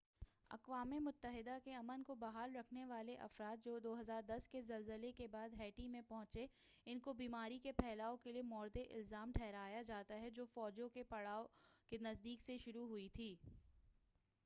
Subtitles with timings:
[0.51, 5.59] اقوام متحدہ کے امن کو بحال رکھنے والے افراد جو 2010 کے زلزلے کے بعد
[5.59, 6.45] ہیٹی میں پہنچے
[6.87, 11.03] اُن کو بیماری کے پھیلاؤ کے لیے مورد الزام ٹھہرایا جاتا ہے جو فوجوں کے
[11.09, 11.45] پڑاؤ
[11.91, 13.35] کے نزدیک سے شروع ہوئی تھی